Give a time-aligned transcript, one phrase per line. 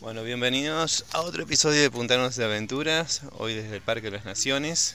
[0.00, 4.24] Bueno, bienvenidos a otro episodio de Puntanos de Aventuras, hoy desde el Parque de las
[4.24, 4.94] Naciones,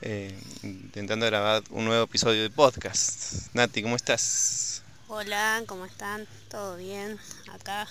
[0.00, 3.52] eh, intentando grabar un nuevo episodio de podcast.
[3.52, 4.82] Nati, ¿cómo estás?
[5.08, 6.26] Hola, ¿cómo están?
[6.48, 7.18] ¿Todo bien?
[7.52, 7.86] Acá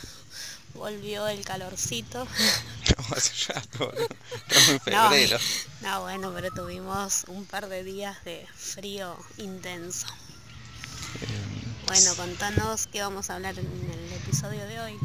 [0.73, 2.27] volvió el calorcito.
[3.15, 4.07] Hace rato, ¿no?
[4.37, 5.37] Estamos en febrero.
[5.81, 10.07] No, no, bueno, pero tuvimos un par de días de frío intenso.
[11.85, 14.99] Bueno, contanos qué vamos a hablar en el episodio de hoy.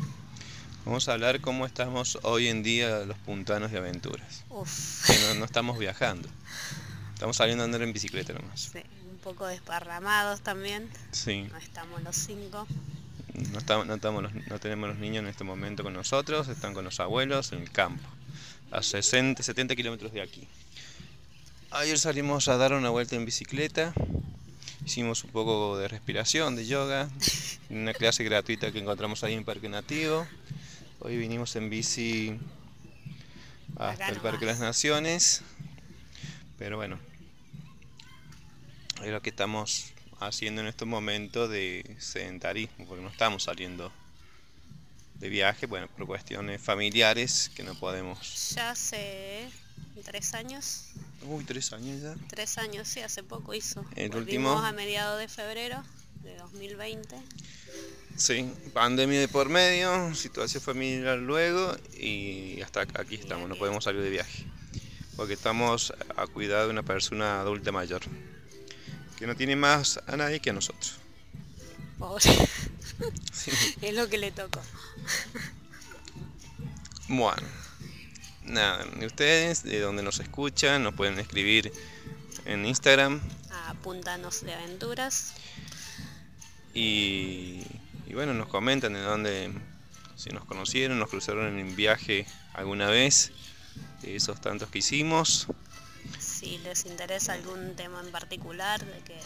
[0.84, 4.44] Vamos a hablar cómo estamos hoy en día los puntanos de aventuras.
[4.50, 6.28] Uf, Que no, no estamos viajando,
[7.14, 8.70] estamos saliendo a andar en bicicleta nomás.
[8.72, 10.88] sí, un poco desparramados también.
[11.10, 12.66] Sí, No estamos los cinco.
[13.52, 16.74] no, estamos, no, estamos los- no tenemos los niños en este momento con nosotros, están
[16.74, 18.06] con los abuelos en el campo,
[18.70, 20.46] a 60, 70 kilómetros de aquí.
[21.70, 23.94] Ayer salimos a dar una vuelta en bicicleta,
[24.84, 27.08] hicimos un poco de respiración, de yoga,
[27.70, 30.26] una clase gratuita que encontramos ahí en Parque Nativo.
[31.00, 32.38] Hoy vinimos en bici
[33.76, 34.60] hasta el Parque de las.
[34.60, 35.42] Naciones,
[36.58, 36.98] pero bueno,
[39.02, 43.92] es lo que estamos haciendo en este momento de sedentarismo, porque no estamos saliendo
[45.16, 48.54] de viaje, bueno, por cuestiones familiares que no podemos.
[48.54, 49.48] Ya hace
[50.04, 50.86] tres años,
[51.26, 52.14] Uy, tres años ya.
[52.28, 53.80] tres años, sí, hace poco hizo.
[53.96, 55.82] El Volvimos último- a mediados de febrero
[56.24, 57.16] de 2020.
[58.16, 64.02] Sí, pandemia de por medio, situación familiar luego y hasta aquí estamos, no podemos salir
[64.02, 64.46] de viaje.
[65.16, 68.02] Porque estamos a cuidado de una persona adulta mayor,
[69.18, 70.94] que no tiene más a nadie que a nosotros.
[71.98, 72.22] Pobre,
[73.32, 73.50] Sí.
[73.82, 74.60] es lo que le tocó.
[77.08, 77.46] Bueno,
[78.44, 81.72] nada, ustedes de donde nos escuchan nos pueden escribir
[82.44, 85.34] en Instagram A Puntanos de Aventuras.
[86.74, 87.62] Y,
[88.06, 89.50] y bueno, nos comentan de dónde,
[90.16, 93.32] si nos conocieron, nos cruzaron en un viaje alguna vez,
[94.02, 95.46] de esos tantos que hicimos.
[96.18, 99.18] Si les interesa algún tema en particular de que,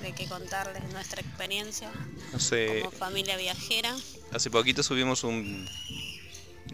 [0.00, 1.90] de que contarles nuestra experiencia
[2.32, 3.94] Hace, como familia viajera.
[4.32, 5.68] hace poquito subimos un,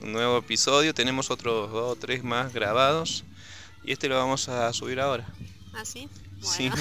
[0.03, 3.25] un nuevo episodio, tenemos otros dos o tres más grabados
[3.83, 5.27] y este lo vamos a subir ahora.
[5.73, 6.09] ¿Ah, sí?
[6.43, 6.71] Sí.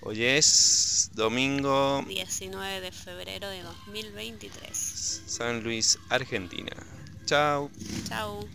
[0.00, 5.22] Hoy es domingo 19 de febrero de 2023.
[5.26, 6.72] San Luis, Argentina.
[7.26, 7.68] Chao.
[8.08, 8.48] Chau.